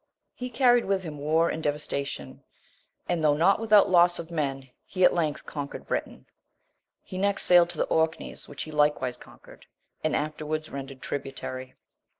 He 0.33 0.49
carried 0.49 0.85
with 0.85 1.03
him 1.03 1.19
war 1.19 1.49
and 1.51 1.61
devastation; 1.61 2.43
and, 3.07 3.23
though 3.23 3.37
not 3.37 3.59
without 3.59 3.87
loss 3.87 4.17
of 4.17 4.31
men, 4.31 4.71
he 4.83 5.03
at 5.05 5.13
length 5.13 5.45
conquered 5.45 5.85
Britain. 5.85 6.25
He 7.03 7.19
next 7.19 7.43
sailed 7.43 7.69
to 7.69 7.77
the 7.77 7.83
Orkneys, 7.85 8.49
which 8.49 8.63
he 8.63 8.71
likewise 8.71 9.17
conquered, 9.17 9.67
and 10.03 10.15
afterwards 10.15 10.71
rendered 10.71 11.03
tributary. 11.03 11.75